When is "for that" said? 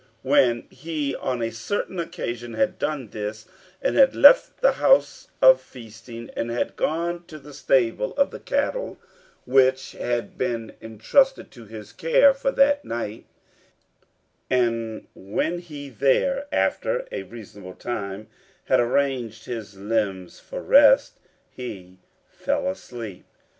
12.33-12.83